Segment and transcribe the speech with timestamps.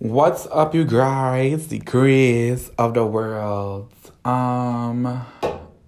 [0.00, 1.68] What's up, you guys?
[1.68, 3.92] The Chris of the world.
[4.24, 5.26] Um,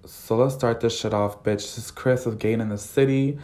[0.05, 1.63] so let's start this shit off, bitch.
[1.63, 3.39] This is Chris of Gain in the City,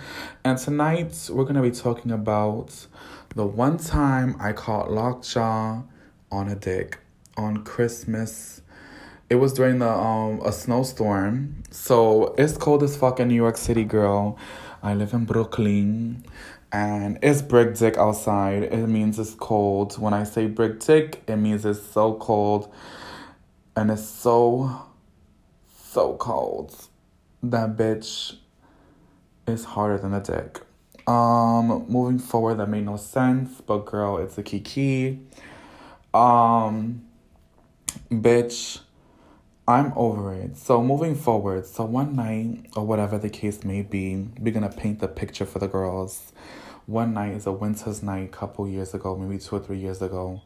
[0.44, 2.86] and tonight we're gonna be talking about
[3.34, 5.84] the one time I caught lockjaw
[6.30, 6.98] on a dick
[7.38, 8.60] on Christmas.
[9.30, 13.56] It was during the um a snowstorm, so it's cold as fuck in New York
[13.56, 14.36] City, girl.
[14.82, 16.24] I live in Brooklyn
[16.70, 18.62] and it's brick dick outside.
[18.62, 19.98] It means it's cold.
[19.98, 22.72] When I say brick dick, it means it's so cold
[23.76, 24.82] and it's so,
[25.90, 26.74] so cold.
[27.42, 28.36] That bitch
[29.46, 30.60] is harder than a dick.
[31.06, 35.20] Um, moving forward, that made no sense, but girl, it's a kiki.
[36.12, 37.02] Um,
[38.10, 38.80] bitch,
[39.68, 40.56] I'm over it.
[40.56, 44.98] So moving forward, so one night or whatever the case may be, we're gonna paint
[44.98, 46.32] the picture for the girls
[46.88, 50.00] one night is a winter's night a couple years ago, maybe two or three years
[50.00, 50.40] ago.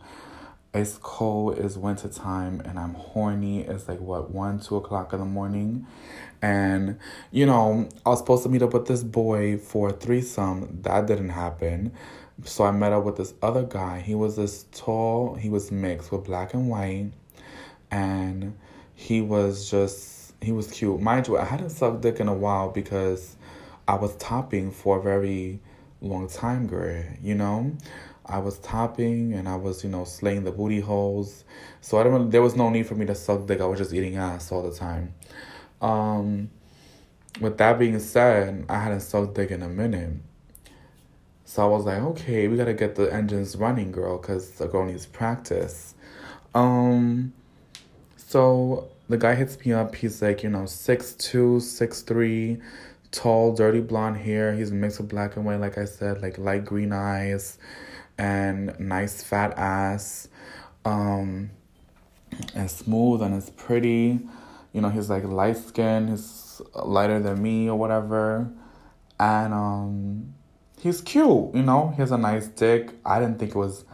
[0.75, 3.61] It's cold, it's winter time, and I'm horny.
[3.61, 5.87] It's like what one, two o'clock in the morning.
[6.41, 6.98] And
[7.31, 10.81] you know, I was supposed to meet up with this boy for a threesome.
[10.83, 11.93] That didn't happen.
[12.45, 14.00] So I met up with this other guy.
[14.00, 17.12] He was this tall, he was mixed with black and white.
[17.89, 18.59] And
[19.03, 21.00] he was just he was cute.
[21.00, 23.36] Mind you, I hadn't sucked dick in a while because
[23.89, 25.61] I was topping for a very
[26.00, 27.77] long time girl, you know?
[28.25, 31.44] I was topping and I was, you know, slaying the booty holes.
[31.81, 33.61] So I don't there was no need for me to suck dick.
[33.61, 35.14] I was just eating ass all the time.
[35.81, 36.50] Um
[37.41, 40.14] with that being said, I hadn't sucked dick in a minute.
[41.44, 44.87] So I was like, okay, we gotta get the engines running, girl, because the girl
[44.87, 45.94] needs practice.
[46.55, 47.33] Um
[48.33, 52.62] so the guy hits me up, he's like, you know, six two, six three
[53.11, 54.55] tall, dirty blonde hair.
[54.55, 57.58] He's mixed with black and white, like I said, like light green eyes
[58.16, 60.28] and nice fat ass.
[60.86, 61.50] Um,
[62.55, 64.21] and smooth and it's pretty.
[64.72, 68.50] You know, he's like light skinned, he's lighter than me or whatever.
[69.21, 70.34] And um
[70.81, 72.94] he's cute, you know, he has a nice dick.
[73.04, 73.84] I didn't think it was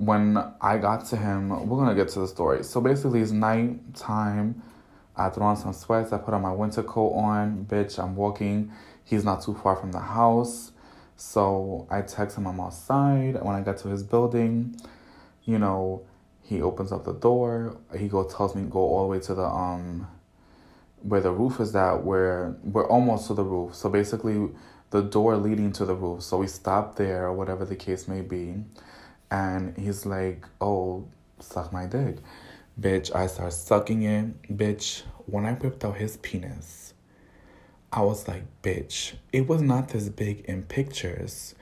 [0.00, 2.64] when I got to him, we're gonna get to the story.
[2.64, 4.62] So basically it's night time
[5.14, 6.10] I throw on some sweats.
[6.12, 7.66] I put on my winter coat on.
[7.66, 8.72] Bitch, I'm walking.
[9.04, 10.72] He's not too far from the house.
[11.16, 13.42] So I text him I'm outside.
[13.42, 14.80] When I get to his building,
[15.44, 16.06] you know,
[16.42, 17.76] he opens up the door.
[17.96, 20.08] He go tells me go all the way to the um
[21.02, 23.74] where the roof is at, where we're almost to the roof.
[23.74, 24.48] So basically
[24.90, 26.22] the door leading to the roof.
[26.22, 28.54] So we stop there whatever the case may be.
[29.30, 31.06] And he's like, Oh,
[31.38, 32.16] suck my dick.
[32.80, 34.56] Bitch, I start sucking it.
[34.56, 36.94] Bitch, when I whipped out his penis,
[37.92, 41.54] I was like, bitch, it was not this big in pictures.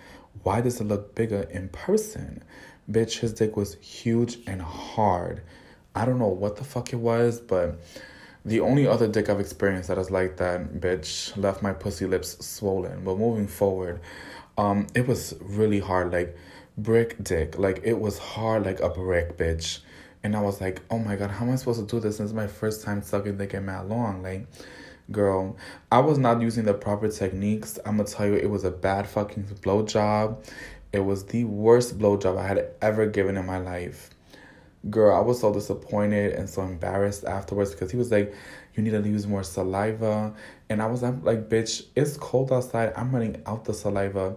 [0.43, 2.45] Why does it look bigger in person?
[2.91, 5.43] Bitch, his dick was huge and hard.
[5.95, 7.81] I don't know what the fuck it was, but
[8.45, 12.45] the only other dick I've experienced that is like that, bitch, left my pussy lips
[12.47, 13.05] swollen.
[13.05, 14.01] But moving forward,
[14.57, 16.37] um, it was really hard, like
[16.79, 17.59] brick dick.
[17.59, 19.81] Like it was hard like a brick, bitch.
[20.23, 22.19] And I was like, oh my God, how am I supposed to do this?
[22.19, 24.23] This is my first time sucking dick in that long.
[24.23, 24.47] Like,
[25.13, 25.57] girl,
[25.93, 27.79] I was not using the proper techniques.
[27.85, 30.45] I'm gonna tell you, it was a bad fucking blowjob.
[30.93, 34.11] It was the worst blowjob I had ever given in my life.
[34.91, 38.35] Girl, I was so disappointed and so embarrassed afterwards because he was like,
[38.75, 40.33] you need to use more saliva.
[40.71, 42.93] And I was like, bitch, it's cold outside.
[42.97, 44.37] I'm running out the saliva.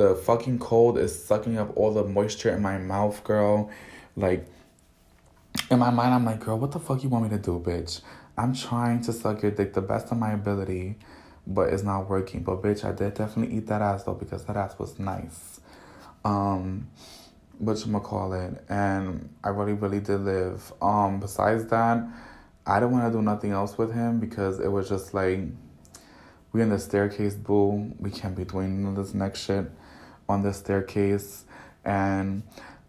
[0.00, 3.70] The fucking cold is sucking up all the moisture in my mouth, girl.
[4.16, 4.46] Like,
[5.70, 8.00] in my mind, I'm like, girl, what the fuck you want me to do, bitch?
[8.38, 10.96] I'm trying to suck your dick the best of my ability,
[11.46, 12.42] but it's not working.
[12.42, 15.60] But bitch, I did definitely eat that ass though because that ass was nice.
[16.24, 16.88] Um,
[17.58, 20.72] what you call it, and I really, really did live.
[20.80, 22.02] Um, besides that,
[22.66, 25.40] I didn't want to do nothing else with him because it was just like
[26.54, 27.92] we in the staircase, boo.
[27.98, 29.70] We can't be doing this next shit
[30.30, 31.44] on the staircase,
[31.84, 32.42] and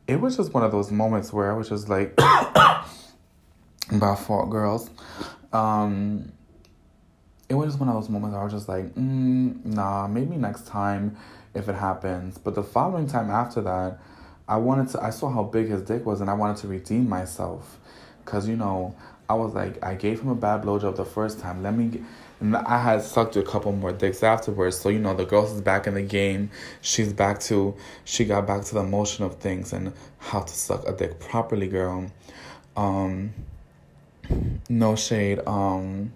[0.08, 2.14] it was just one of those moments where I was just like,
[3.92, 4.90] about fault girls.
[5.52, 6.32] Um,
[7.50, 10.68] it was just one of those moments I was just like, mm, nah, maybe next
[10.68, 11.18] time
[11.54, 12.38] if it happens.
[12.38, 14.00] But the following time after that,
[14.48, 17.10] I wanted to, I saw how big his dick was and I wanted to redeem
[17.10, 17.78] myself.
[18.24, 18.96] Cause you know,
[19.32, 21.64] I was like, I gave him a bad blowjob the first time.
[21.64, 22.02] Let me get,
[22.42, 24.78] and I had sucked a couple more dicks afterwards.
[24.78, 26.52] So, you know, the girl is back in the game.
[26.82, 27.74] She's back to,
[28.04, 31.70] she got back to the motion of things and how to suck a dick properly,
[31.70, 32.12] girl.
[32.76, 33.34] Um,
[34.68, 35.40] no shade.
[35.48, 36.12] Um,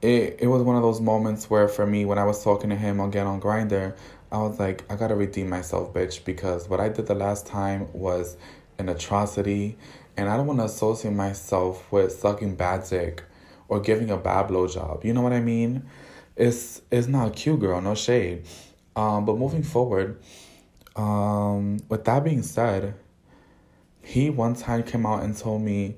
[0.00, 2.76] it it was one of those moments where for me when I was talking to
[2.76, 3.94] him again on Grindr,
[4.30, 7.88] I was like, I gotta redeem myself, bitch, because what I did the last time
[7.92, 8.36] was
[8.78, 9.76] an atrocity,
[10.16, 13.24] and I don't want to associate myself with sucking bad dick
[13.68, 15.04] or giving a bad blowjob.
[15.04, 15.84] You know what I mean?
[16.36, 17.80] It's it's not cute, girl.
[17.80, 18.44] No shade.
[18.94, 20.20] Um, but moving forward,
[20.96, 22.94] um, with that being said,
[24.02, 25.96] he one time came out and told me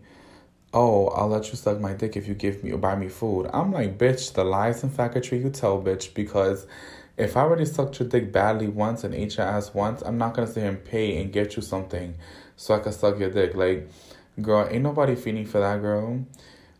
[0.74, 3.48] oh, I'll let you suck my dick if you give me or buy me food.
[3.54, 6.66] I'm like, bitch, the lies and faggotry you tell, bitch, because
[7.16, 10.34] if I already sucked your dick badly once and ate your ass once, I'm not
[10.34, 12.14] gonna sit here and pay and get you something
[12.56, 13.54] so I can suck your dick.
[13.54, 13.88] Like,
[14.40, 16.24] girl, ain't nobody feeding for that girl.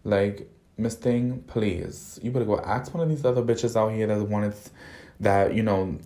[0.02, 2.18] Like, Miss Thing, please.
[2.22, 4.54] You better go ask one of these other bitches out here that wanted
[5.20, 5.98] that, you know,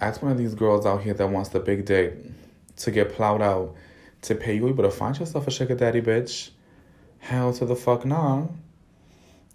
[0.00, 2.16] ask one of these girls out here that wants the big dick
[2.76, 3.74] to get plowed out
[4.22, 4.66] to pay you.
[4.66, 6.50] You better find yourself a sugar daddy, bitch.
[7.18, 8.46] Hell to the fuck nah.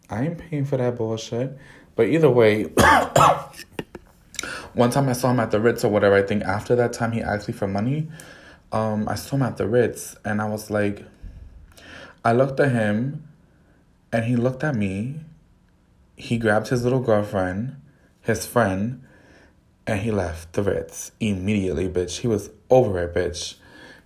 [0.09, 1.57] I ain't paying for that bullshit.
[1.95, 2.71] But either way,
[4.73, 7.12] one time I saw him at the Ritz or whatever, I think after that time
[7.12, 8.07] he asked me for money.
[8.71, 11.06] Um, I saw him at the Ritz and I was like,
[12.23, 13.27] I looked at him
[14.12, 15.21] and he looked at me.
[16.15, 17.75] He grabbed his little girlfriend,
[18.21, 19.03] his friend,
[19.88, 22.19] and he left the Ritz immediately, bitch.
[22.19, 23.56] He was over it, bitch.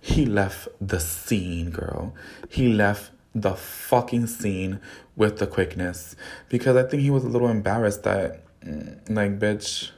[0.00, 2.14] He left the scene, girl.
[2.48, 4.80] He left the fucking scene
[5.14, 6.16] with the quickness
[6.48, 9.90] because I think he was a little embarrassed that, mm, like, bitch,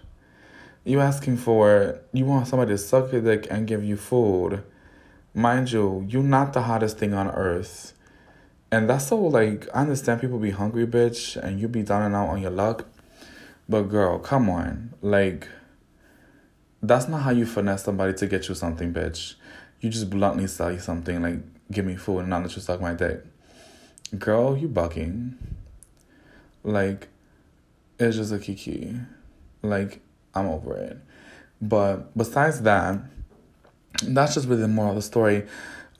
[0.89, 4.63] you asking for, you want somebody to suck your dick and give you food.
[5.35, 7.93] Mind you, you're not the hottest thing on earth.
[8.73, 12.15] And that's so, like, I understand people be hungry, bitch, and you be down and
[12.15, 12.87] out on your luck.
[13.69, 14.95] But, girl, come on.
[15.03, 15.47] Like,
[16.83, 19.35] that's not how you finesse somebody to get you something, bitch.
[19.81, 21.41] You just bluntly sell you something, like,
[21.71, 23.25] give me food and not let you suck my dick.
[24.19, 25.37] Girl, you bucking.
[26.65, 27.09] Like,
[27.99, 28.97] it's just a kiki.
[29.63, 30.01] Like,
[30.35, 30.99] I'm over it.
[31.61, 33.01] But besides that,
[34.03, 35.47] that's just really the moral of the story.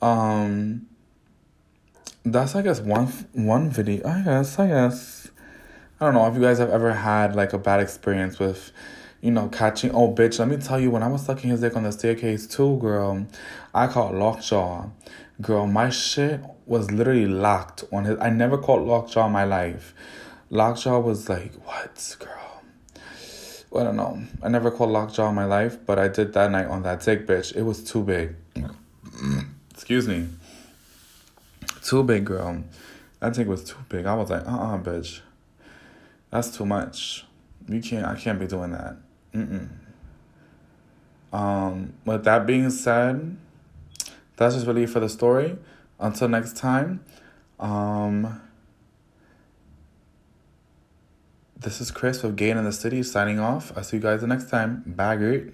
[0.01, 0.87] Um,
[2.23, 4.07] that's I guess one one video.
[4.07, 5.31] I guess I guess
[5.99, 8.71] I don't know if you guys have ever had like a bad experience with
[9.21, 9.91] you know, catching.
[9.91, 12.47] Oh, bitch, let me tell you, when I was sucking his dick on the staircase
[12.47, 13.27] too, girl,
[13.73, 14.89] I caught lockjaw.
[15.41, 18.17] Girl, my shit was literally locked on his.
[18.19, 19.93] I never caught lockjaw in my life.
[20.49, 22.48] Lockjaw was like, what, girl?
[23.75, 24.21] I don't know.
[24.41, 27.27] I never caught lockjaw in my life, but I did that night on that dick,
[27.27, 27.55] bitch.
[27.55, 28.35] It was too big.
[29.71, 30.27] Excuse me.
[31.83, 32.63] Too big, girl.
[33.19, 34.05] That dick was too big.
[34.05, 35.21] I was like, uh uh-uh, uh bitch.
[36.31, 37.25] That's too much.
[37.67, 38.97] You can't, I can't be doing that.
[39.33, 39.69] Mm-mm.
[41.31, 43.37] Um, with that being said,
[44.35, 45.57] that's just really for the story.
[45.99, 47.03] Until next time,
[47.59, 48.41] um,
[51.59, 53.71] this is Chris with Gain in the City signing off.
[53.75, 54.83] I'll see you guys the next time.
[54.85, 55.53] Bye, great.